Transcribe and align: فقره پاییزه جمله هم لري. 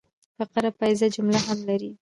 فقره 0.37 0.69
پاییزه 0.79 1.07
جمله 1.15 1.39
هم 1.47 1.59
لري. 1.67 1.89